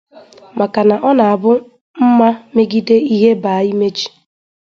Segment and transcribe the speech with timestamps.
[0.59, 1.51] maka na ọ na-abụ
[2.07, 4.07] mmà megide ihe bàá ime ji